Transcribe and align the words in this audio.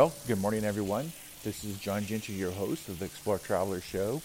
Well, 0.00 0.14
good 0.26 0.40
morning, 0.40 0.64
everyone. 0.64 1.12
This 1.44 1.62
is 1.62 1.76
John 1.76 2.04
Ginter, 2.04 2.34
your 2.34 2.52
host 2.52 2.88
of 2.88 3.00
the 3.00 3.04
Explore 3.04 3.38
Traveler 3.38 3.82
Show. 3.82 4.22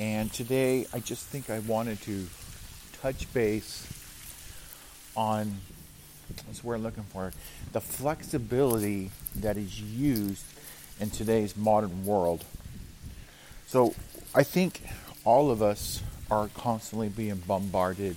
And 0.00 0.32
today 0.32 0.84
I 0.92 0.98
just 0.98 1.26
think 1.26 1.48
I 1.48 1.60
wanted 1.60 2.02
to 2.02 2.26
touch 3.00 3.32
base 3.32 3.86
on 5.14 5.58
that's 6.44 6.64
we're 6.64 6.76
looking 6.76 7.04
for 7.04 7.32
the 7.70 7.80
flexibility 7.80 9.12
that 9.36 9.56
is 9.56 9.80
used 9.80 10.44
in 10.98 11.10
today's 11.10 11.56
modern 11.56 12.04
world. 12.04 12.44
So 13.68 13.94
I 14.34 14.42
think 14.42 14.82
all 15.24 15.52
of 15.52 15.62
us 15.62 16.02
are 16.32 16.48
constantly 16.48 17.10
being 17.10 17.36
bombarded 17.36 18.16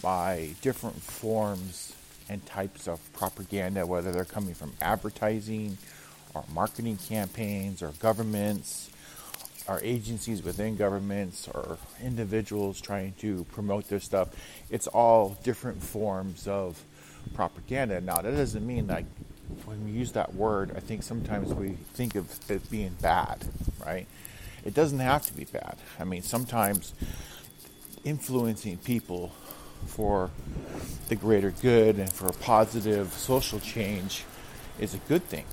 by 0.00 0.50
different 0.62 1.02
forms 1.02 1.92
and 2.28 2.46
types 2.46 2.86
of 2.86 3.00
propaganda, 3.14 3.84
whether 3.84 4.12
they're 4.12 4.24
coming 4.24 4.54
from 4.54 4.74
advertising 4.80 5.76
or 6.34 6.44
marketing 6.52 6.98
campaigns 7.08 7.82
our 7.82 7.92
governments 8.00 8.90
our 9.66 9.80
agencies 9.82 10.42
within 10.42 10.76
governments 10.76 11.48
or 11.48 11.78
individuals 12.02 12.80
trying 12.80 13.14
to 13.18 13.44
promote 13.52 13.88
their 13.88 14.00
stuff. 14.00 14.28
It's 14.70 14.86
all 14.86 15.38
different 15.42 15.82
forms 15.82 16.46
of 16.46 16.82
propaganda. 17.34 18.00
Now, 18.00 18.16
that 18.16 18.36
doesn't 18.36 18.66
mean 18.66 18.88
that 18.88 19.04
when 19.64 19.84
we 19.84 19.90
use 19.90 20.12
that 20.12 20.34
word, 20.34 20.72
I 20.76 20.80
think 20.80 21.02
sometimes 21.02 21.52
we 21.54 21.70
think 21.94 22.14
of 22.14 22.50
it 22.50 22.70
being 22.70 22.96
bad, 23.00 23.38
right? 23.84 24.06
It 24.64 24.74
doesn't 24.74 25.00
have 25.00 25.24
to 25.26 25.34
be 25.34 25.44
bad. 25.44 25.76
I 25.98 26.04
mean, 26.04 26.22
sometimes 26.22 26.92
influencing 28.04 28.78
people 28.78 29.32
for 29.86 30.30
the 31.08 31.16
greater 31.16 31.50
good 31.50 31.98
and 31.98 32.12
for 32.12 32.32
positive 32.32 33.12
social 33.12 33.60
change 33.60 34.24
is 34.78 34.94
a 34.94 34.98
good 34.98 35.22
thing. 35.24 35.44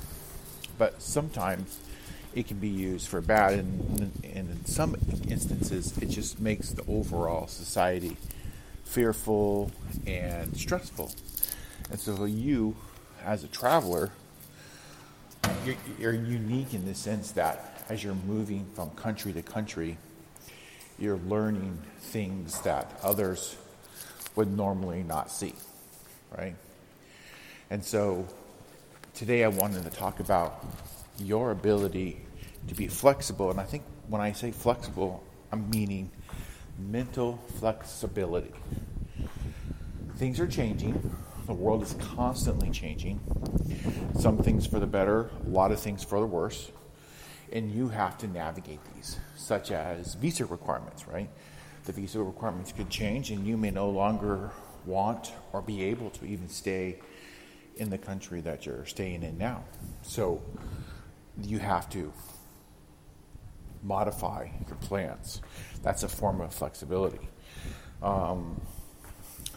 But 0.81 0.99
sometimes 0.99 1.77
it 2.33 2.47
can 2.47 2.57
be 2.57 2.67
used 2.67 3.07
for 3.07 3.21
bad, 3.21 3.53
and, 3.53 4.11
and 4.23 4.49
in 4.49 4.65
some 4.65 4.95
instances, 5.29 5.95
it 5.99 6.09
just 6.09 6.39
makes 6.39 6.71
the 6.71 6.83
overall 6.87 7.45
society 7.45 8.17
fearful 8.83 9.71
and 10.07 10.57
stressful. 10.57 11.11
And 11.91 11.99
so, 11.99 12.25
you, 12.25 12.75
as 13.23 13.43
a 13.43 13.47
traveler, 13.47 14.09
you're, 15.67 15.75
you're 15.99 16.13
unique 16.13 16.73
in 16.73 16.87
the 16.87 16.95
sense 16.95 17.29
that 17.33 17.83
as 17.87 18.03
you're 18.03 18.15
moving 18.15 18.65
from 18.73 18.89
country 18.95 19.33
to 19.33 19.43
country, 19.43 19.99
you're 20.97 21.19
learning 21.27 21.77
things 21.99 22.59
that 22.61 22.99
others 23.03 23.55
would 24.35 24.51
normally 24.51 25.03
not 25.03 25.29
see, 25.29 25.53
right? 26.35 26.55
And 27.69 27.85
so 27.85 28.27
today 29.13 29.43
I 29.43 29.47
wanted 29.47 29.83
to 29.83 29.89
talk 29.89 30.19
about 30.19 30.65
your 31.17 31.51
ability 31.51 32.21
to 32.67 32.75
be 32.75 32.87
flexible. 32.87 33.51
And 33.51 33.59
I 33.59 33.63
think 33.63 33.83
when 34.07 34.21
I 34.21 34.31
say 34.31 34.51
flexible, 34.51 35.23
I'm 35.51 35.69
meaning 35.69 36.11
mental 36.77 37.39
flexibility. 37.59 38.51
Things 40.15 40.39
are 40.39 40.47
changing. 40.47 41.15
The 41.47 41.53
world 41.53 41.83
is 41.83 41.95
constantly 42.15 42.69
changing. 42.69 43.19
Some 44.19 44.37
things 44.37 44.67
for 44.67 44.79
the 44.79 44.87
better, 44.87 45.29
a 45.45 45.49
lot 45.49 45.71
of 45.71 45.79
things 45.79 46.03
for 46.03 46.19
the 46.19 46.25
worse. 46.25 46.71
And 47.51 47.71
you 47.71 47.89
have 47.89 48.17
to 48.19 48.27
navigate 48.27 48.79
these, 48.95 49.19
such 49.35 49.71
as 49.71 50.15
visa 50.15 50.45
requirements, 50.45 51.07
right? 51.07 51.29
the 51.85 51.91
visa 51.91 52.21
requirements 52.21 52.71
could 52.71 52.89
change 52.89 53.31
and 53.31 53.45
you 53.45 53.57
may 53.57 53.71
no 53.71 53.89
longer 53.89 54.51
want 54.85 55.33
or 55.53 55.61
be 55.61 55.83
able 55.83 56.09
to 56.11 56.25
even 56.25 56.47
stay 56.47 56.99
in 57.77 57.89
the 57.89 57.97
country 57.97 58.41
that 58.41 58.65
you're 58.65 58.85
staying 58.85 59.23
in 59.23 59.37
now. 59.37 59.63
So 60.01 60.41
you 61.41 61.59
have 61.59 61.89
to 61.91 62.11
modify 63.83 64.49
your 64.67 64.77
plans. 64.77 65.41
That's 65.81 66.03
a 66.03 66.09
form 66.09 66.41
of 66.41 66.53
flexibility. 66.53 67.27
Um, 68.01 68.61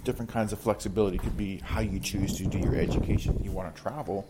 different 0.05 0.31
kinds 0.31 0.53
of 0.53 0.61
flexibility 0.61 1.19
could 1.19 1.37
be 1.37 1.59
how 1.59 1.81
you 1.81 2.01
choose 2.01 2.37
to 2.39 2.45
do 2.45 2.59
your 2.59 2.77
education. 2.77 3.41
You 3.43 3.51
want 3.51 3.75
to 3.75 3.83
travel, 3.83 4.29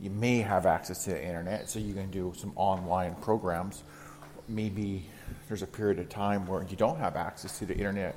you 0.00 0.10
may 0.10 0.38
have 0.38 0.66
access 0.66 1.04
to 1.04 1.10
the 1.10 1.24
internet, 1.24 1.68
so 1.68 1.78
you 1.78 1.94
can 1.94 2.10
do 2.10 2.32
some 2.36 2.52
online 2.56 3.14
programs 3.16 3.82
maybe 4.48 5.06
there's 5.48 5.62
a 5.62 5.66
period 5.66 5.98
of 5.98 6.08
time 6.08 6.46
where 6.46 6.62
you 6.64 6.76
don't 6.76 6.98
have 6.98 7.16
access 7.16 7.58
to 7.58 7.66
the 7.66 7.74
internet 7.74 8.16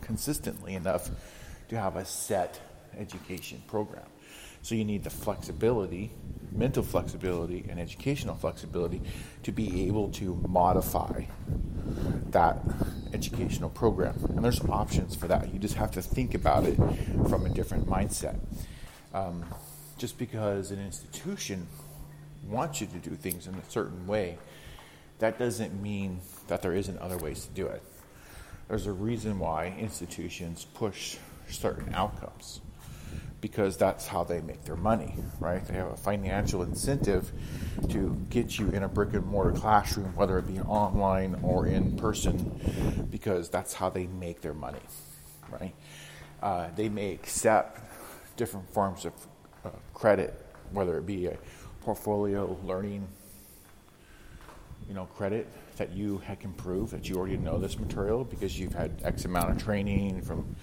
consistently 0.00 0.74
enough 0.74 1.10
to 1.68 1.78
have 1.78 1.96
a 1.96 2.04
set 2.04 2.60
education 2.98 3.62
program. 3.66 4.06
So 4.62 4.74
you 4.74 4.84
need 4.84 5.02
the 5.02 5.10
flexibility, 5.10 6.10
mental 6.52 6.82
flexibility, 6.82 7.64
and 7.68 7.80
educational 7.80 8.36
flexibility 8.36 9.02
to 9.42 9.52
be 9.52 9.86
able 9.88 10.10
to 10.10 10.40
modify 10.48 11.24
that 12.30 12.60
educational 13.12 13.70
program. 13.70 14.14
And 14.36 14.44
there's 14.44 14.60
options 14.64 15.16
for 15.16 15.26
that. 15.28 15.52
You 15.52 15.58
just 15.58 15.74
have 15.74 15.90
to 15.92 16.02
think 16.02 16.34
about 16.34 16.64
it 16.64 16.76
from 17.28 17.44
a 17.44 17.48
different 17.48 17.88
mindset. 17.88 18.38
Um, 19.12 19.44
just 19.98 20.16
because 20.16 20.70
an 20.70 20.80
institution 20.80 21.66
wants 22.48 22.80
you 22.80 22.86
to 22.86 22.98
do 22.98 23.14
things 23.14 23.46
in 23.46 23.54
a 23.54 23.70
certain 23.70 24.06
way 24.06 24.38
that 25.22 25.38
doesn't 25.38 25.80
mean 25.80 26.20
that 26.48 26.62
there 26.62 26.74
isn't 26.74 26.98
other 26.98 27.16
ways 27.16 27.44
to 27.46 27.50
do 27.52 27.68
it. 27.68 27.80
There's 28.66 28.88
a 28.88 28.92
reason 28.92 29.38
why 29.38 29.72
institutions 29.78 30.66
push 30.74 31.16
certain 31.48 31.94
outcomes 31.94 32.60
because 33.42 33.76
that's 33.76 34.06
how 34.06 34.22
they 34.22 34.40
make 34.40 34.64
their 34.64 34.76
money, 34.76 35.16
right? 35.40 35.66
They 35.66 35.74
have 35.74 35.88
a 35.88 35.96
financial 35.96 36.62
incentive 36.62 37.30
to 37.90 38.16
get 38.30 38.58
you 38.58 38.68
in 38.70 38.84
a 38.84 38.88
brick 38.88 39.12
and 39.12 39.26
mortar 39.26 39.50
classroom, 39.50 40.14
whether 40.14 40.38
it 40.38 40.46
be 40.46 40.60
online 40.60 41.38
or 41.42 41.66
in 41.66 41.96
person, 41.96 43.08
because 43.10 43.50
that's 43.50 43.74
how 43.74 43.90
they 43.90 44.06
make 44.06 44.40
their 44.40 44.54
money, 44.54 44.78
right? 45.50 45.74
Uh, 46.40 46.68
they 46.76 46.88
may 46.88 47.12
accept 47.12 47.80
different 48.36 48.72
forms 48.72 49.04
of 49.04 49.12
uh, 49.64 49.70
credit, 49.92 50.46
whether 50.70 50.96
it 50.96 51.04
be 51.04 51.26
a 51.26 51.36
portfolio 51.82 52.56
learning 52.64 53.06
you 54.88 54.94
know, 54.94 55.06
credit 55.16 55.48
that 55.76 55.92
you 55.92 56.20
can 56.40 56.52
prove 56.52 56.90
that 56.90 57.08
you 57.08 57.16
already 57.16 57.36
know 57.36 57.58
this 57.58 57.78
material 57.78 58.24
because 58.24 58.58
you've 58.58 58.74
had 58.74 58.92
X 59.02 59.24
amount 59.24 59.50
of 59.50 59.62
training 59.62 60.22
from, 60.22 60.54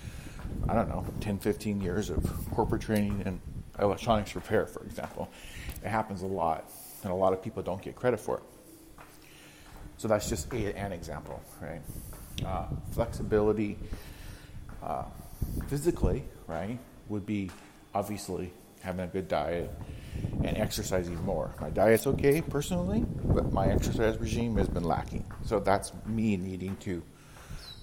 I 0.67 0.73
don't 0.73 0.89
know, 0.89 1.05
10, 1.21 1.39
15 1.39 1.81
years 1.81 2.09
of 2.09 2.23
corporate 2.51 2.81
training 2.81 3.23
in 3.25 3.41
electronics 3.79 4.35
repair, 4.35 4.65
for 4.65 4.83
example. 4.83 5.29
It 5.83 5.89
happens 5.89 6.21
a 6.21 6.27
lot, 6.27 6.69
and 7.03 7.11
a 7.11 7.15
lot 7.15 7.33
of 7.33 7.41
people 7.41 7.63
don't 7.63 7.81
get 7.81 7.95
credit 7.95 8.19
for 8.19 8.37
it. 8.37 8.43
So 9.97 10.07
that's 10.07 10.29
just 10.29 10.53
a, 10.53 10.77
an 10.77 10.91
example, 10.91 11.41
right? 11.61 11.81
Uh, 12.45 12.65
flexibility 12.91 13.77
uh, 14.83 15.05
physically, 15.67 16.23
right, 16.47 16.79
would 17.09 17.25
be 17.25 17.51
obviously 17.93 18.53
having 18.81 19.03
a 19.03 19.07
good 19.07 19.27
diet, 19.27 19.71
and 20.43 20.57
exercising 20.57 21.21
more. 21.23 21.53
My 21.59 21.69
diet's 21.69 22.07
okay 22.07 22.41
personally, 22.41 23.05
but 23.25 23.51
my 23.51 23.67
exercise 23.67 24.17
regime 24.17 24.55
has 24.57 24.67
been 24.67 24.83
lacking. 24.83 25.25
So 25.45 25.59
that's 25.59 25.91
me 26.05 26.37
needing 26.37 26.75
to 26.77 27.03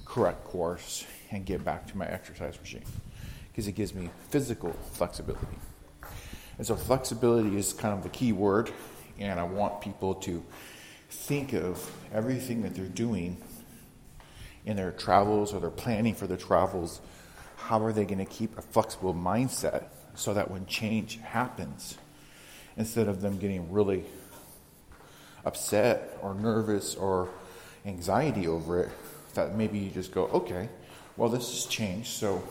correct 0.05 0.45
course 0.45 1.07
and 1.37 1.45
get 1.45 1.65
back 1.65 1.87
to 1.87 1.97
my 1.97 2.07
exercise 2.07 2.59
regime 2.59 2.83
because 3.49 3.69
it 3.69 3.73
gives 3.73 3.95
me 3.95 4.11
physical 4.31 4.73
flexibility. 4.93 5.47
And 6.59 6.67
so 6.67 6.75
flexibility 6.75 7.57
is 7.57 7.75
kind 7.75 7.93
of 7.93 8.03
the 8.03 8.09
key 8.09 8.33
word, 8.33 8.71
and 9.19 9.39
I 9.39 9.45
want 9.45 9.83
people 9.83 10.15
to 10.15 10.43
think 11.11 11.53
of 11.53 11.91
everything 12.13 12.63
that 12.63 12.75
they're 12.75 12.87
doing 12.87 13.37
in 14.65 14.77
their 14.77 14.93
travels 14.93 15.53
or 15.53 15.61
they're 15.61 15.71
planning 15.71 16.15
for 16.15 16.27
their 16.27 16.39
travels. 16.39 17.01
How 17.57 17.85
are 17.85 17.93
they 17.93 18.05
going 18.05 18.19
to 18.19 18.25
keep 18.25 18.57
a 18.59 18.63
flexible 18.63 19.15
mindset 19.15 19.85
so 20.15 20.33
that 20.35 20.51
when 20.51 20.65
change 20.67 21.19
happens, 21.19 21.99
instead 22.79 23.09
of 23.09 23.21
them 23.21 23.39
getting 23.39 23.71
really 23.71 24.05
upset 25.45 26.19
or 26.23 26.35
nervous 26.35 26.95
or 26.95 27.29
anxiety 27.85 28.47
over 28.49 28.81
it, 28.85 28.91
that 29.35 29.55
maybe 29.55 29.79
you 29.79 29.91
just 29.91 30.13
go, 30.13 30.25
okay, 30.29 30.69
well, 31.17 31.29
this 31.29 31.51
has 31.51 31.65
changed, 31.67 32.09
so 32.09 32.43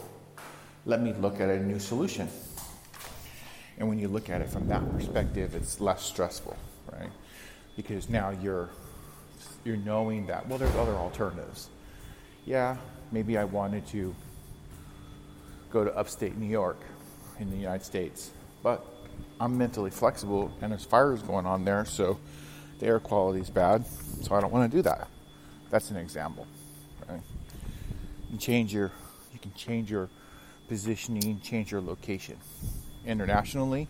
let 0.86 1.02
me 1.02 1.14
look 1.14 1.40
at 1.40 1.50
a 1.50 1.60
new 1.60 1.80
solution. 1.80 2.28
And 3.78 3.90
when 3.90 4.00
you 4.00 4.08
look 4.08 4.30
at 4.30 4.42
it 4.42 4.50
from 4.50 4.68
that 4.68 4.90
perspective, 4.92 5.54
it's 5.54 5.80
less 5.82 6.04
stressful, 6.04 6.56
right? 6.92 7.10
Because 7.76 8.10
now 8.10 8.30
you're 8.30 8.70
you're 9.64 9.78
knowing 9.78 10.28
that 10.28 10.48
well, 10.48 10.58
there's 10.58 10.76
other 10.76 10.94
alternatives. 10.94 11.70
Yeah, 12.46 12.78
maybe 13.12 13.38
I 13.38 13.44
wanted 13.44 13.86
to 13.88 14.16
go 15.72 15.84
to 15.84 15.96
upstate 15.96 16.38
New 16.38 16.48
York 16.48 16.78
in 17.40 17.50
the 17.50 17.58
United 17.58 17.84
States, 17.84 18.32
but 18.64 18.86
I'm 19.40 19.58
mentally 19.58 19.92
flexible 19.92 20.52
and 20.62 20.72
there's 20.72 20.86
fires 20.86 21.22
going 21.22 21.46
on 21.46 21.66
there, 21.66 21.84
so 21.86 22.18
the 22.80 22.86
air 22.86 23.00
quality 23.00 23.42
is 23.42 23.50
bad, 23.50 23.86
so 24.22 24.36
I 24.36 24.42
don't 24.42 24.54
want 24.54 24.72
to 24.72 24.78
do 24.78 24.82
that. 24.84 25.08
That's 25.70 25.92
an 25.92 25.98
example. 25.98 26.48
Right? 27.10 27.22
You 28.32 28.38
change 28.38 28.74
your 28.74 28.92
you 29.34 29.40
can 29.40 29.54
change 29.54 29.92
your 29.92 30.10
positioning, 30.68 31.40
change 31.42 31.72
your 31.72 31.82
location. 31.82 32.38
Internationally, 33.06 33.88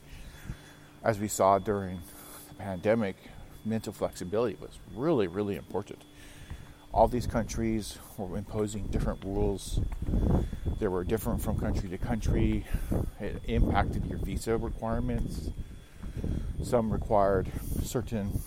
as 1.03 1.19
we 1.19 1.27
saw 1.27 1.59
during 1.59 1.99
the 2.49 2.55
pandemic, 2.55 3.15
mental 3.63 3.93
flexibility 3.93 4.57
was 4.59 4.77
really, 4.95 5.27
really 5.27 5.55
important. 5.55 6.01
All 6.93 7.07
these 7.07 7.27
countries 7.27 7.97
were 8.17 8.37
imposing 8.37 8.87
different 8.87 9.23
rules. 9.23 9.79
They 10.79 10.87
were 10.87 11.03
different 11.03 11.41
from 11.41 11.59
country 11.59 11.89
to 11.89 11.97
country. 11.97 12.65
It 13.19 13.41
impacted 13.47 14.05
your 14.05 14.17
visa 14.19 14.57
requirements. 14.57 15.49
Some 16.63 16.91
required 16.91 17.47
certain 17.83 18.41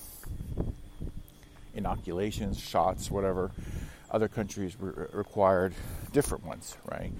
inoculations, 1.74 2.58
shots, 2.58 3.10
whatever. 3.10 3.50
Other 4.10 4.28
countries 4.28 4.76
re- 4.80 5.06
required 5.12 5.74
different 6.12 6.44
ones, 6.44 6.76
right? 6.90 7.12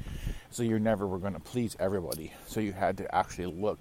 So 0.51 0.63
you 0.63 0.79
never 0.79 1.07
were 1.07 1.19
going 1.19 1.35
to 1.35 1.41
please 1.41 1.77
everybody. 1.79 2.33
So 2.47 2.61
you 2.61 2.73
had 2.73 2.97
to 2.99 3.15
actually 3.15 3.47
look 3.47 3.79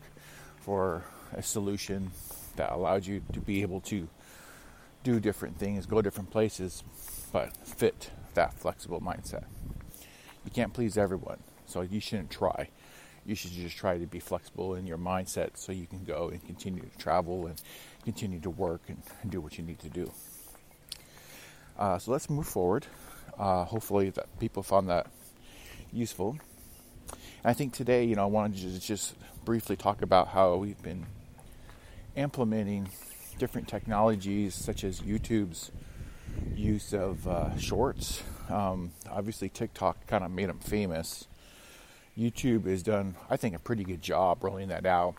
for 0.59 1.04
a 1.33 1.42
solution 1.42 2.12
that 2.57 2.71
allowed 2.71 3.06
you 3.06 3.21
to 3.33 3.39
be 3.39 3.62
able 3.62 3.81
to 3.81 4.07
do 5.04 5.19
different 5.19 5.57
things, 5.57 5.86
go 5.86 6.01
different 6.01 6.31
places, 6.31 6.83
but 7.31 7.56
fit 7.65 8.12
that 8.33 8.54
flexible 8.54 9.00
mindset. 9.00 9.45
You 10.44 10.51
can't 10.51 10.74
please 10.74 10.98
everyone, 10.98 11.39
so 11.65 11.81
you 11.81 12.00
shouldn't 12.00 12.30
try. 12.30 12.69
You 13.25 13.36
should 13.36 13.51
just 13.51 13.75
try 13.75 13.98
to 13.98 14.06
be 14.06 14.19
flexible 14.19 14.75
in 14.75 14.88
your 14.88 14.98
mindset 14.98 15.51
so 15.57 15.71
you 15.71 15.86
can 15.86 16.04
go 16.04 16.30
and 16.30 16.45
continue 16.45 16.81
to 16.81 16.98
travel 16.98 17.48
and 17.48 17.62
continue 18.04 18.39
to 18.42 18.50
work 18.50 18.81
and, 18.88 19.01
do 19.30 19.42
what 19.42 19.57
you 19.57 19.63
need 19.63 19.80
to 19.80 19.89
do. 19.89 20.12
Uh, 21.78 22.00
so 22.00 22.12
let's 22.12 22.30
move 22.30 22.48
forward. 22.48 22.88
Uh, 23.38 23.66
hopefully 23.66 24.10
that 24.10 24.26
people 24.40 24.64
found 24.64 24.90
that 24.90 25.08
useful. 25.94 26.38
And 27.12 27.52
I 27.52 27.54
think 27.54 27.74
today, 27.74 28.04
you 28.04 28.16
know, 28.16 28.24
I 28.24 28.28
wanted 28.28 28.74
to 28.74 28.80
just 28.80 29.16
briefly 29.46 29.76
talk 29.76 30.02
about 30.02 30.30
how 30.30 30.56
we've 30.56 30.82
been 30.82 31.06
implementing 32.16 32.90
different 33.38 33.68
technologies 33.68 34.56
such 34.56 34.84
as 34.84 35.02
YouTube's 35.02 35.72
use 36.56 36.94
of 36.94 37.28
uh, 37.28 37.56
shorts. 37.58 38.24
Um, 38.50 38.92
obviously, 39.10 39.50
TikTok 39.50 40.08
kind 40.08 40.24
of 40.24 40.32
made 40.32 40.50
them 40.50 40.60
famous. 40.60 41.28
YouTube 42.18 42.66
has 42.66 42.82
done, 42.82 43.16
I 43.30 43.38
think, 43.38 43.56
a 43.56 43.60
pretty 43.60 43.84
good 43.84 44.02
job 44.02 44.44
rolling 44.44 44.70
that 44.70 44.86
out. 44.86 45.16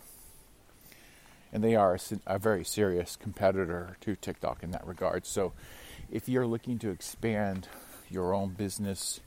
And 1.53 1.63
they 1.63 1.77
are 1.77 1.95
a, 1.95 2.35
a 2.35 2.39
very 2.39 2.65
serious 2.65 3.17
competitor 3.17 3.97
to 4.01 4.17
TikTok 4.17 4.63
in 4.63 4.73
that 4.73 4.87
regard. 4.87 5.25
So, 5.25 5.53
if 6.11 6.29
you're 6.29 6.47
looking 6.47 6.79
to 6.81 6.91
expand 6.91 7.69
your 8.11 8.35
own 8.35 8.51
business, 8.51 9.21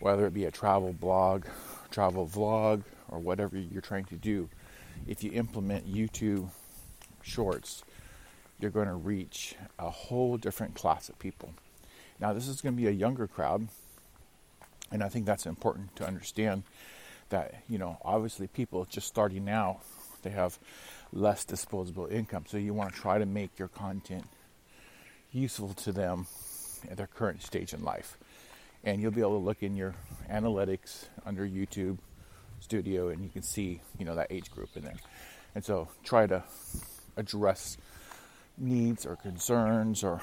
whether 0.00 0.26
it 0.26 0.34
be 0.34 0.44
a 0.44 0.50
travel 0.50 0.92
blog, 0.92 1.44
travel 1.90 2.26
vlog, 2.26 2.82
or 3.08 3.18
whatever 3.18 3.58
you're 3.58 3.82
trying 3.82 4.04
to 4.04 4.16
do, 4.16 4.48
if 5.06 5.24
you 5.24 5.32
implement 5.32 5.92
YouTube 5.92 6.50
shorts, 7.22 7.82
you're 8.60 8.70
going 8.70 8.88
to 8.88 8.94
reach 8.94 9.54
a 9.78 9.90
whole 9.90 10.36
different 10.36 10.74
class 10.74 11.08
of 11.08 11.18
people. 11.18 11.52
Now, 12.20 12.32
this 12.32 12.48
is 12.48 12.60
going 12.60 12.74
to 12.74 12.80
be 12.80 12.88
a 12.88 12.92
younger 12.92 13.26
crowd, 13.26 13.68
and 14.90 15.02
I 15.02 15.08
think 15.08 15.26
that's 15.26 15.46
important 15.46 15.94
to 15.96 16.06
understand 16.06 16.64
that, 17.28 17.62
you 17.68 17.78
know, 17.78 17.98
obviously 18.04 18.46
people 18.46 18.84
just 18.84 19.06
starting 19.06 19.44
now, 19.44 19.80
they 20.22 20.30
have 20.30 20.58
less 21.12 21.44
disposable 21.44 22.06
income. 22.06 22.44
So 22.48 22.56
you 22.56 22.74
want 22.74 22.92
to 22.92 23.00
try 23.00 23.18
to 23.18 23.26
make 23.26 23.58
your 23.58 23.68
content 23.68 24.24
useful 25.32 25.74
to 25.74 25.92
them 25.92 26.26
at 26.90 26.96
their 26.96 27.06
current 27.06 27.42
stage 27.42 27.72
in 27.72 27.82
life. 27.82 28.16
And 28.84 29.02
you'll 29.02 29.10
be 29.10 29.20
able 29.20 29.38
to 29.38 29.44
look 29.44 29.62
in 29.62 29.76
your 29.76 29.94
analytics 30.30 31.06
under 31.26 31.46
YouTube 31.46 31.98
Studio 32.60 33.08
and 33.08 33.22
you 33.22 33.28
can 33.28 33.42
see, 33.42 33.80
you 33.98 34.04
know, 34.04 34.14
that 34.14 34.28
age 34.30 34.50
group 34.50 34.70
in 34.76 34.84
there. 34.84 34.96
And 35.54 35.64
so 35.64 35.88
try 36.04 36.26
to 36.26 36.44
address 37.16 37.76
needs 38.56 39.06
or 39.06 39.16
concerns 39.16 40.02
or 40.02 40.20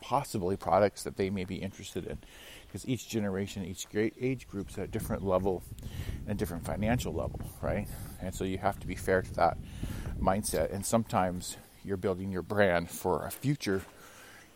possibly 0.00 0.56
products 0.56 1.02
that 1.04 1.16
they 1.16 1.30
may 1.30 1.44
be 1.44 1.56
interested 1.56 2.06
in. 2.06 2.18
Because 2.66 2.88
each 2.88 3.08
generation, 3.08 3.64
each 3.64 3.88
great 3.88 4.14
age 4.20 4.46
group 4.48 4.70
is 4.70 4.78
at 4.78 4.84
a 4.84 4.88
different 4.88 5.24
level 5.24 5.62
and 6.26 6.38
different 6.38 6.64
financial 6.64 7.12
level, 7.12 7.40
right? 7.62 7.88
And 8.20 8.34
so 8.34 8.44
you 8.44 8.58
have 8.58 8.78
to 8.80 8.86
be 8.86 8.94
fair 8.94 9.22
to 9.22 9.34
that 9.34 9.56
mindset. 10.20 10.72
And 10.72 10.84
sometimes 10.84 11.56
you're 11.84 11.96
building 11.96 12.30
your 12.30 12.42
brand 12.42 12.90
for 12.90 13.24
a 13.24 13.30
future 13.30 13.82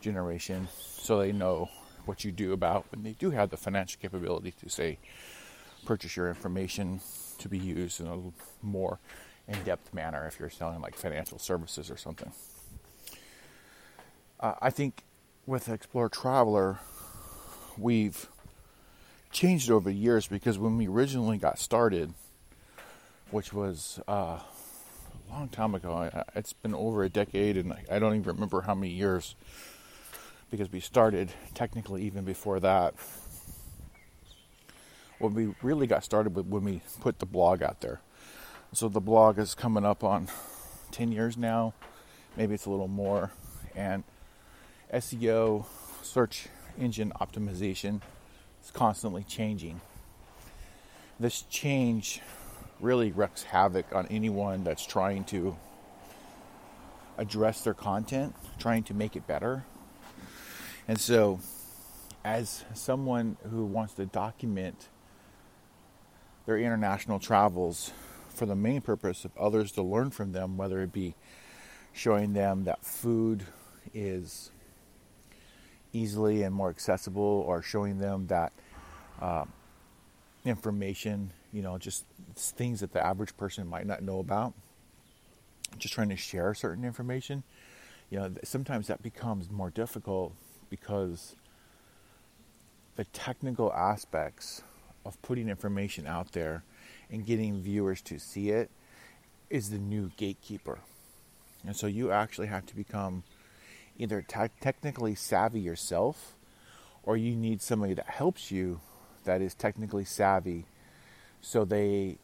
generation 0.00 0.68
so 0.76 1.18
they 1.18 1.32
know 1.32 1.68
what 2.06 2.24
you 2.24 2.32
do 2.32 2.52
about 2.52 2.84
when 2.90 3.02
they 3.02 3.12
do 3.12 3.30
have 3.30 3.50
the 3.50 3.56
financial 3.56 4.00
capability 4.00 4.52
to 4.52 4.68
say 4.68 4.98
purchase 5.84 6.16
your 6.16 6.28
information 6.28 7.00
to 7.38 7.48
be 7.48 7.58
used 7.58 8.00
in 8.00 8.06
a 8.06 8.18
more 8.62 8.98
in-depth 9.48 9.92
manner 9.92 10.26
if 10.26 10.38
you're 10.38 10.50
selling 10.50 10.80
like 10.80 10.94
financial 10.94 11.38
services 11.38 11.90
or 11.90 11.96
something. 11.96 12.32
Uh, 14.38 14.54
I 14.60 14.70
think 14.70 15.04
with 15.46 15.68
Explore 15.68 16.08
Traveler, 16.08 16.78
we've 17.76 18.28
changed 19.32 19.70
over 19.70 19.90
the 19.90 19.96
years 19.96 20.26
because 20.26 20.58
when 20.58 20.76
we 20.76 20.88
originally 20.88 21.38
got 21.38 21.58
started, 21.58 22.14
which 23.30 23.52
was 23.52 24.00
uh, 24.08 24.38
a 24.40 24.44
long 25.30 25.48
time 25.48 25.74
ago, 25.74 26.10
it's 26.34 26.52
been 26.52 26.74
over 26.74 27.02
a 27.02 27.08
decade, 27.08 27.56
and 27.56 27.74
I 27.90 27.98
don't 27.98 28.14
even 28.14 28.34
remember 28.34 28.62
how 28.62 28.74
many 28.74 28.92
years 28.92 29.34
because 30.50 30.70
we 30.70 30.80
started 30.80 31.32
technically 31.54 32.02
even 32.02 32.24
before 32.24 32.60
that. 32.60 32.94
When 35.18 35.34
we 35.34 35.54
really 35.62 35.86
got 35.86 36.02
started 36.02 36.34
with 36.34 36.46
when 36.46 36.64
we 36.64 36.80
put 37.00 37.18
the 37.18 37.26
blog 37.26 37.62
out 37.62 37.80
there. 37.80 38.00
So 38.72 38.88
the 38.88 39.00
blog 39.00 39.38
is 39.38 39.54
coming 39.54 39.84
up 39.84 40.02
on 40.02 40.28
10 40.92 41.12
years 41.12 41.36
now, 41.36 41.74
maybe 42.36 42.54
it's 42.54 42.66
a 42.66 42.70
little 42.70 42.88
more. 42.88 43.30
And 43.74 44.04
SEO, 44.92 45.66
search 46.02 46.48
engine 46.78 47.12
optimization, 47.20 48.00
is 48.62 48.70
constantly 48.70 49.24
changing. 49.24 49.80
This 51.18 51.42
change 51.42 52.20
really 52.80 53.12
wreaks 53.12 53.42
havoc 53.42 53.94
on 53.94 54.06
anyone 54.06 54.64
that's 54.64 54.86
trying 54.86 55.24
to 55.24 55.56
address 57.18 57.62
their 57.62 57.74
content, 57.74 58.34
trying 58.58 58.82
to 58.84 58.94
make 58.94 59.16
it 59.16 59.26
better. 59.26 59.64
And 60.90 60.98
so, 60.98 61.38
as 62.24 62.64
someone 62.74 63.36
who 63.48 63.64
wants 63.64 63.94
to 63.94 64.06
document 64.06 64.88
their 66.46 66.58
international 66.58 67.20
travels 67.20 67.92
for 68.28 68.44
the 68.44 68.56
main 68.56 68.80
purpose 68.80 69.24
of 69.24 69.30
others 69.36 69.70
to 69.72 69.82
learn 69.82 70.10
from 70.10 70.32
them, 70.32 70.56
whether 70.56 70.82
it 70.82 70.92
be 70.92 71.14
showing 71.92 72.32
them 72.32 72.64
that 72.64 72.84
food 72.84 73.44
is 73.94 74.50
easily 75.92 76.42
and 76.42 76.52
more 76.52 76.70
accessible, 76.70 77.44
or 77.46 77.62
showing 77.62 78.00
them 78.00 78.26
that 78.26 78.52
uh, 79.22 79.44
information, 80.44 81.32
you 81.52 81.62
know, 81.62 81.78
just 81.78 82.04
things 82.34 82.80
that 82.80 82.92
the 82.92 83.06
average 83.06 83.36
person 83.36 83.64
might 83.68 83.86
not 83.86 84.02
know 84.02 84.18
about. 84.18 84.54
Just 85.78 85.94
trying 85.94 86.08
to 86.08 86.16
share 86.16 86.52
certain 86.52 86.84
information, 86.84 87.44
you 88.10 88.18
know, 88.18 88.34
sometimes 88.42 88.88
that 88.88 89.04
becomes 89.04 89.52
more 89.52 89.70
difficult 89.70 90.34
because 90.70 91.36
the 92.96 93.04
technical 93.04 93.72
aspects 93.72 94.62
of 95.04 95.20
putting 95.22 95.48
information 95.48 96.06
out 96.06 96.32
there 96.32 96.62
and 97.10 97.26
getting 97.26 97.60
viewers 97.60 98.00
to 98.02 98.18
see 98.18 98.50
it 98.50 98.70
is 99.48 99.70
the 99.70 99.78
new 99.78 100.10
gatekeeper. 100.16 100.78
And 101.66 101.76
so 101.76 101.86
you 101.86 102.12
actually 102.12 102.46
have 102.46 102.66
to 102.66 102.76
become 102.76 103.24
either 103.98 104.22
te- 104.22 104.54
technically 104.60 105.14
savvy 105.14 105.60
yourself 105.60 106.34
or 107.02 107.16
you 107.16 107.34
need 107.34 107.60
somebody 107.60 107.94
that 107.94 108.06
helps 108.06 108.50
you 108.50 108.80
that 109.24 109.42
is 109.42 109.54
technically 109.54 110.04
savvy 110.04 110.64
so 111.40 111.64
they 111.64 112.16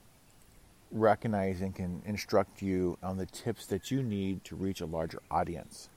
recognize 0.90 1.60
and 1.60 1.74
can 1.74 2.02
instruct 2.06 2.62
you 2.62 2.96
on 3.02 3.16
the 3.16 3.26
tips 3.26 3.66
that 3.66 3.90
you 3.90 4.02
need 4.02 4.44
to 4.44 4.56
reach 4.56 4.80
a 4.80 4.86
larger 4.86 5.20
audience. 5.30 5.88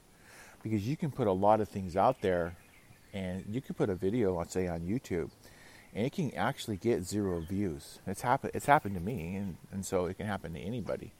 Because 0.62 0.86
you 0.86 0.96
can 0.96 1.10
put 1.10 1.26
a 1.26 1.32
lot 1.32 1.60
of 1.60 1.68
things 1.68 1.96
out 1.96 2.20
there 2.20 2.56
and 3.12 3.44
you 3.48 3.60
can 3.60 3.74
put 3.74 3.90
a 3.90 3.94
video, 3.94 4.36
let's 4.36 4.52
say 4.52 4.68
on 4.68 4.80
YouTube, 4.80 5.30
and 5.94 6.06
it 6.06 6.12
can 6.12 6.32
actually 6.34 6.76
get 6.76 7.02
zero 7.02 7.40
views. 7.40 7.98
It's 8.06 8.22
happened. 8.22 8.52
It's 8.54 8.66
happened 8.66 8.94
to 8.94 9.00
me, 9.00 9.34
and, 9.36 9.56
and 9.72 9.84
so 9.84 10.06
it 10.06 10.16
can 10.16 10.26
happen 10.26 10.54
to 10.54 10.60
anybody. 10.60 11.12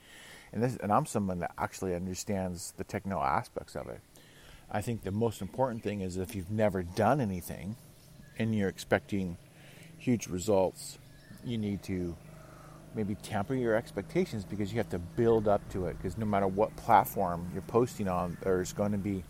And 0.53 0.63
this, 0.63 0.77
and 0.77 0.93
I'm 0.93 1.07
someone 1.07 1.41
that 1.41 1.53
actually 1.59 1.95
understands 1.95 2.75
the 2.77 2.85
techno 2.85 3.21
aspects 3.21 3.75
of 3.75 3.89
it. 3.89 4.01
I 4.71 4.81
think 4.81 5.03
the 5.03 5.11
most 5.11 5.43
important 5.43 5.83
thing 5.83 6.01
is 6.01 6.17
if 6.17 6.37
you've 6.37 6.51
never 6.51 6.83
done 6.83 7.21
anything, 7.21 7.77
and 8.39 8.55
you're 8.55 8.69
expecting 8.69 9.37
huge 9.99 10.29
results, 10.29 10.99
you 11.45 11.59
need 11.59 11.83
to 11.83 12.17
maybe 12.95 13.15
temper 13.17 13.55
your 13.55 13.75
expectations 13.77 14.45
because 14.45 14.73
you 14.73 14.79
have 14.79 14.89
to 14.89 14.99
build 14.99 15.47
up 15.47 15.61
to 15.71 15.87
it. 15.87 15.97
Because 15.99 16.17
no 16.17 16.25
matter 16.25 16.47
what 16.47 16.75
platform 16.77 17.51
you're 17.53 17.63
posting 17.63 18.09
on, 18.09 18.39
there's 18.43 18.73
going 18.73 18.93
to 18.93 18.99
be 18.99 19.23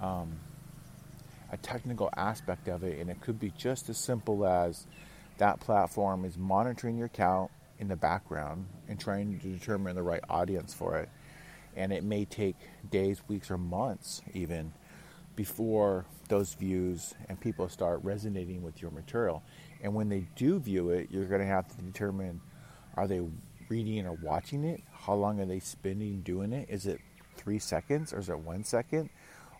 um, 0.00 0.38
a 1.50 1.56
technical 1.56 2.10
aspect 2.16 2.68
of 2.68 2.84
it, 2.84 2.98
and 2.98 3.10
it 3.10 3.20
could 3.20 3.40
be 3.40 3.52
just 3.56 3.88
as 3.88 3.98
simple 3.98 4.46
as 4.46 4.86
that 5.38 5.60
platform 5.60 6.24
is 6.24 6.36
monitoring 6.36 6.96
your 6.96 7.06
account 7.06 7.50
in 7.78 7.88
the 7.88 7.96
background 7.96 8.66
and 8.88 8.98
trying 8.98 9.38
to 9.38 9.48
determine 9.48 9.94
the 9.94 10.02
right 10.02 10.22
audience 10.28 10.74
for 10.74 10.96
it. 10.96 11.08
And 11.76 11.92
it 11.92 12.02
may 12.02 12.24
take 12.24 12.56
days, 12.90 13.22
weeks, 13.28 13.50
or 13.50 13.58
months 13.58 14.20
even 14.34 14.72
before 15.36 16.04
those 16.28 16.54
views 16.54 17.14
and 17.28 17.40
people 17.40 17.68
start 17.68 18.00
resonating 18.02 18.62
with 18.62 18.82
your 18.82 18.90
material. 18.90 19.42
And 19.80 19.94
when 19.94 20.08
they 20.08 20.26
do 20.34 20.58
view 20.58 20.90
it, 20.90 21.08
you're 21.10 21.26
going 21.26 21.40
to 21.40 21.46
have 21.46 21.68
to 21.68 21.82
determine 21.82 22.40
are 22.96 23.06
they 23.06 23.20
reading 23.68 24.06
or 24.06 24.14
watching 24.14 24.64
it? 24.64 24.82
How 24.92 25.14
long 25.14 25.40
are 25.40 25.46
they 25.46 25.60
spending 25.60 26.22
doing 26.22 26.52
it? 26.52 26.68
Is 26.68 26.86
it 26.86 27.00
three 27.36 27.60
seconds 27.60 28.12
or 28.12 28.18
is 28.18 28.28
it 28.28 28.38
one 28.40 28.64
second? 28.64 29.10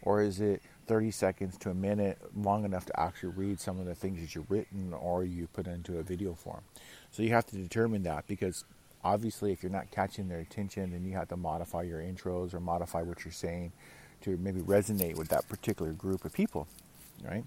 Or 0.02 0.22
is 0.22 0.40
it 0.40 0.62
30 0.86 1.10
seconds 1.10 1.56
to 1.58 1.70
a 1.70 1.74
minute 1.74 2.18
long 2.36 2.64
enough 2.64 2.86
to 2.86 3.00
actually 3.00 3.30
read 3.30 3.60
some 3.60 3.78
of 3.78 3.86
the 3.86 3.94
things 3.94 4.20
that 4.20 4.34
you've 4.34 4.50
written 4.50 4.92
or 4.92 5.24
you 5.24 5.48
put 5.52 5.66
into 5.66 5.98
a 5.98 6.02
video 6.02 6.34
form? 6.34 6.62
So 7.10 7.22
you 7.22 7.30
have 7.30 7.46
to 7.46 7.56
determine 7.56 8.02
that 8.04 8.26
because 8.26 8.64
obviously 9.04 9.52
if 9.52 9.62
you're 9.62 9.72
not 9.72 9.90
catching 9.90 10.28
their 10.28 10.40
attention, 10.40 10.92
then 10.92 11.04
you 11.04 11.12
have 11.12 11.28
to 11.28 11.36
modify 11.36 11.82
your 11.82 12.00
intros 12.00 12.54
or 12.54 12.60
modify 12.60 13.02
what 13.02 13.24
you're 13.24 13.32
saying 13.32 13.72
to 14.22 14.36
maybe 14.36 14.60
resonate 14.60 15.16
with 15.16 15.28
that 15.28 15.48
particular 15.48 15.92
group 15.92 16.24
of 16.24 16.32
people, 16.32 16.66
right? 17.24 17.44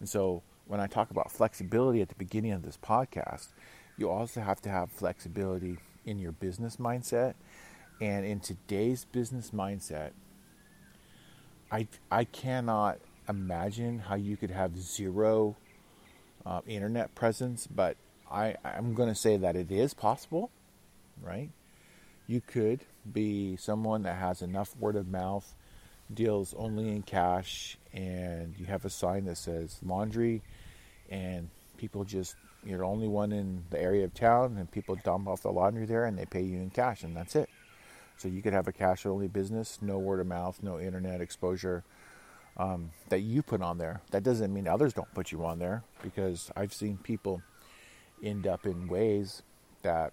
And 0.00 0.08
so 0.08 0.42
when 0.66 0.80
I 0.80 0.86
talk 0.86 1.10
about 1.10 1.30
flexibility 1.30 2.00
at 2.00 2.08
the 2.08 2.14
beginning 2.14 2.52
of 2.52 2.62
this 2.62 2.78
podcast, 2.82 3.48
you 3.96 4.10
also 4.10 4.40
have 4.40 4.60
to 4.62 4.68
have 4.68 4.90
flexibility 4.90 5.78
in 6.04 6.18
your 6.18 6.32
business 6.32 6.76
mindset. 6.76 7.34
And 8.00 8.26
in 8.26 8.40
today's 8.40 9.04
business 9.04 9.50
mindset, 9.52 10.10
I, 11.70 11.86
I 12.10 12.24
cannot 12.24 12.98
imagine 13.28 13.98
how 13.98 14.14
you 14.16 14.36
could 14.36 14.50
have 14.50 14.78
zero 14.78 15.56
uh, 16.44 16.60
internet 16.66 17.14
presence, 17.14 17.66
but 17.66 17.96
I, 18.30 18.56
I'm 18.64 18.94
going 18.94 19.08
to 19.08 19.14
say 19.14 19.36
that 19.36 19.56
it 19.56 19.70
is 19.70 19.94
possible, 19.94 20.50
right? 21.22 21.50
You 22.26 22.40
could 22.40 22.80
be 23.10 23.56
someone 23.56 24.02
that 24.02 24.16
has 24.16 24.42
enough 24.42 24.76
word 24.78 24.96
of 24.96 25.08
mouth 25.08 25.54
deals 26.12 26.54
only 26.56 26.88
in 26.88 27.02
cash 27.02 27.78
and 27.92 28.54
you 28.58 28.66
have 28.66 28.84
a 28.84 28.90
sign 28.90 29.24
that 29.24 29.36
says 29.36 29.78
laundry 29.84 30.42
and 31.10 31.48
people 31.78 32.04
just 32.04 32.36
you're 32.64 32.78
the 32.78 32.84
only 32.84 33.08
one 33.08 33.32
in 33.32 33.62
the 33.70 33.80
area 33.80 34.04
of 34.04 34.14
town 34.14 34.56
and 34.58 34.70
people 34.70 34.96
dump 35.04 35.26
off 35.26 35.42
the 35.42 35.50
laundry 35.50 35.86
there 35.86 36.04
and 36.04 36.18
they 36.18 36.26
pay 36.26 36.42
you 36.42 36.58
in 36.58 36.70
cash 36.70 37.02
and 37.02 37.16
that's 37.16 37.36
it 37.36 37.48
so 38.16 38.28
you 38.28 38.42
could 38.42 38.52
have 38.52 38.68
a 38.68 38.72
cash 38.72 39.06
only 39.06 39.28
business 39.28 39.78
no 39.82 39.98
word 39.98 40.20
of 40.20 40.26
mouth 40.26 40.58
no 40.62 40.78
internet 40.78 41.20
exposure 41.20 41.84
um, 42.56 42.90
that 43.08 43.20
you 43.20 43.42
put 43.42 43.60
on 43.62 43.78
there 43.78 44.00
that 44.10 44.22
doesn't 44.22 44.52
mean 44.52 44.68
others 44.68 44.92
don't 44.92 45.12
put 45.14 45.32
you 45.32 45.44
on 45.44 45.58
there 45.58 45.82
because 46.02 46.50
i've 46.56 46.72
seen 46.72 46.96
people 46.98 47.42
end 48.22 48.46
up 48.46 48.66
in 48.66 48.86
ways 48.88 49.42
that 49.82 50.12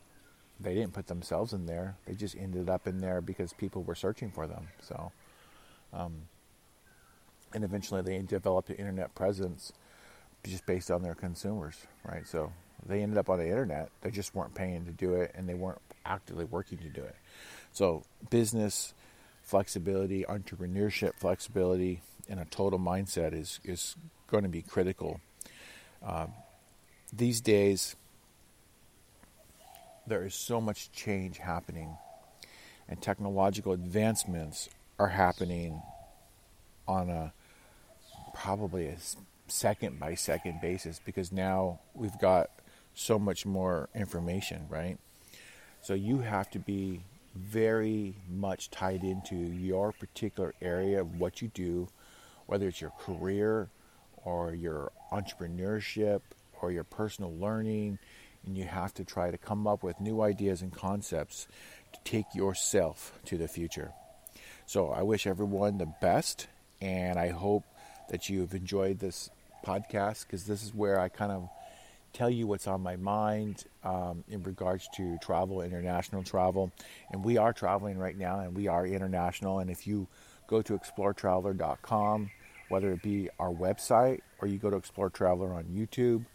they 0.60 0.74
didn't 0.75 0.93
put 0.93 1.08
themselves 1.08 1.53
in 1.53 1.65
there 1.65 1.96
they 2.05 2.13
just 2.13 2.36
ended 2.36 2.70
up 2.70 2.88
in 2.88 3.00
there 3.00 3.22
because 3.22 3.53
people 3.53 3.84
were 3.84 3.96
searching 3.96 4.31
for 4.31 4.48
them 4.48 4.67
so 4.81 5.12
um, 5.93 6.24
and 7.53 7.63
eventually 7.63 8.01
they 8.01 8.17
developed 8.20 8.70
an 8.70 8.75
internet 8.77 9.13
presence 9.15 9.74
just 10.43 10.65
based 10.65 10.89
on 10.89 11.03
their 11.03 11.15
consumers, 11.15 11.86
right? 12.03 12.25
So 12.27 12.51
they 12.86 13.01
ended 13.01 13.17
up 13.17 13.29
on 13.29 13.38
the 13.38 13.46
internet. 13.48 13.89
They 14.01 14.12
just 14.12 14.34
weren't 14.34 14.55
paying 14.55 14.86
to 14.86 14.91
do 14.91 15.13
it 15.13 15.31
and 15.36 15.48
they 15.48 15.53
weren't 15.53 15.81
actively 16.05 16.46
working 16.46 16.79
to 16.79 16.89
do 16.89 17.03
it. 17.03 17.15
So 17.73 18.03
business 18.29 18.93
flexibility, 19.43 20.23
entrepreneurship 20.23 21.13
flexibility, 21.17 22.01
and 22.29 22.39
a 22.39 22.45
total 22.45 22.79
mindset 22.79 23.33
is, 23.33 23.59
is 23.63 23.95
going 24.27 24.43
to 24.43 24.49
be 24.49 24.61
critical. 24.61 25.19
Um, 26.05 26.33
these 27.11 27.41
days, 27.41 27.95
there 30.07 30.23
is 30.23 30.33
so 30.33 30.61
much 30.61 30.91
change 30.91 31.37
happening, 31.37 31.97
and 32.87 33.01
technological 33.01 33.73
advancements 33.73 34.69
are 34.97 35.09
happening 35.09 35.81
on 36.87 37.09
a 37.09 37.33
probably 38.33 38.87
a 38.87 38.97
second 39.47 39.99
by 39.99 40.15
second 40.15 40.61
basis 40.61 40.99
because 41.03 41.31
now 41.31 41.79
we've 41.93 42.17
got 42.19 42.49
so 42.93 43.19
much 43.19 43.45
more 43.45 43.89
information, 43.93 44.65
right? 44.69 44.97
So 45.81 45.93
you 45.93 46.19
have 46.19 46.49
to 46.51 46.59
be 46.59 47.01
very 47.35 48.15
much 48.29 48.69
tied 48.69 49.03
into 49.03 49.35
your 49.35 49.91
particular 49.91 50.53
area 50.61 51.01
of 51.01 51.19
what 51.19 51.41
you 51.41 51.47
do, 51.50 51.88
whether 52.45 52.67
it's 52.67 52.81
your 52.81 52.93
career 53.00 53.69
or 54.23 54.53
your 54.53 54.91
entrepreneurship 55.11 56.21
or 56.61 56.71
your 56.71 56.83
personal 56.83 57.33
learning, 57.35 57.97
and 58.45 58.57
you 58.57 58.65
have 58.65 58.93
to 58.93 59.03
try 59.03 59.31
to 59.31 59.38
come 59.38 59.67
up 59.67 59.83
with 59.83 60.00
new 60.00 60.21
ideas 60.21 60.61
and 60.61 60.73
concepts 60.73 61.47
to 61.93 62.00
take 62.03 62.25
yourself 62.33 63.19
to 63.25 63.38
the 63.38 63.47
future. 63.47 63.91
So 64.65 64.89
I 64.89 65.01
wish 65.03 65.27
everyone 65.27 65.77
the 65.77 65.93
best, 66.01 66.47
and 66.81 67.19
I 67.19 67.29
hope 67.29 67.63
that 68.09 68.29
you've 68.29 68.53
enjoyed 68.53 69.00
this 69.00 69.29
podcast 69.65 70.25
because 70.25 70.45
this 70.45 70.63
is 70.63 70.73
where 70.73 71.00
I 71.00 71.09
kind 71.09 71.31
of 71.31 71.50
tell 72.13 72.29
you 72.29 72.47
what's 72.47 72.67
on 72.67 72.81
my 72.81 72.95
mind 72.95 73.65
um, 73.83 74.23
in 74.27 74.43
regards 74.43 74.87
to 74.95 75.17
travel, 75.21 75.61
international 75.61 76.23
travel. 76.23 76.71
And 77.11 77.23
we 77.23 77.37
are 77.37 77.53
traveling 77.53 77.97
right 77.97 78.17
now, 78.17 78.39
and 78.39 78.55
we 78.55 78.67
are 78.67 78.85
international. 78.85 79.59
And 79.59 79.69
if 79.69 79.87
you 79.87 80.07
go 80.47 80.61
to 80.61 80.77
exploretraveler.com, 80.77 82.31
whether 82.69 82.91
it 82.93 83.01
be 83.01 83.29
our 83.37 83.51
website 83.51 84.21
or 84.39 84.47
you 84.47 84.57
go 84.57 84.69
to 84.69 84.77
Explore 84.77 85.09
Traveler 85.09 85.53
on 85.53 85.65
YouTube 85.65 86.25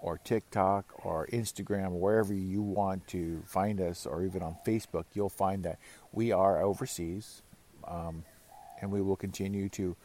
or 0.00 0.18
TikTok 0.18 0.84
or 1.04 1.26
Instagram, 1.32 1.92
wherever 1.92 2.34
you 2.34 2.60
want 2.62 3.06
to 3.08 3.42
find 3.46 3.80
us, 3.80 4.04
or 4.04 4.24
even 4.24 4.42
on 4.42 4.56
Facebook, 4.66 5.04
you'll 5.14 5.28
find 5.28 5.62
that 5.64 5.78
we 6.12 6.32
are 6.32 6.60
overseas 6.62 7.42
um, 7.86 8.24
and 8.80 8.90
we 8.90 9.00
will 9.00 9.16
continue 9.16 9.68
to 9.70 9.96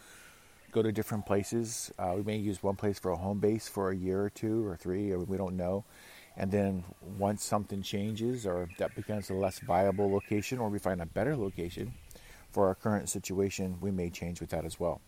go 0.72 0.82
to 0.82 0.92
different 0.92 1.26
places. 1.26 1.92
Uh, 1.98 2.14
we 2.16 2.24
may 2.24 2.38
use 2.38 2.62
one 2.64 2.76
place 2.76 3.00
for 3.00 3.12
a 3.12 3.18
home 3.18 3.40
base 3.40 3.68
for 3.68 3.92
a 3.92 3.96
year 3.96 4.24
or 4.24 4.30
two 4.30 4.66
or 4.66 4.76
three, 4.76 5.12
or 5.12 5.20
we 5.20 5.38
don't 5.38 5.58
know. 5.58 5.86
And 6.38 6.52
then 6.52 6.84
once 7.18 7.44
something 7.44 7.82
changes 7.82 8.46
or 8.46 8.70
that 8.78 8.96
becomes 8.96 9.30
a 9.30 9.34
less 9.34 9.60
viable 9.60 10.12
location, 10.12 10.60
or 10.60 10.70
we 10.70 10.80
find 10.80 11.02
a 11.02 11.06
better 11.06 11.36
location 11.36 11.94
for 12.52 12.68
our 12.68 12.76
current 12.76 13.10
situation, 13.10 13.78
we 13.82 13.92
may 13.92 14.10
change 14.10 14.40
with 14.40 14.50
that 14.52 14.66
as 14.66 14.80
well. 14.80 15.02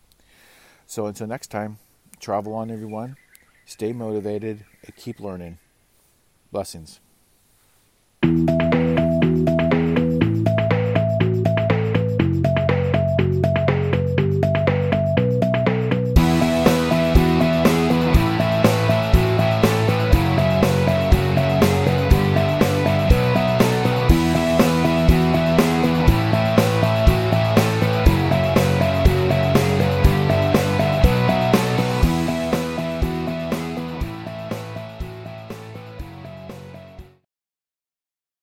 So 0.86 1.06
until 1.06 1.28
next 1.28 1.48
time, 1.48 1.78
travel 2.20 2.54
on, 2.54 2.70
everyone. 2.70 3.16
Stay 3.66 3.94
motivated 3.94 4.66
and 4.84 4.96
keep 4.96 5.20
learning. 5.20 5.58
Blessings. 6.52 7.00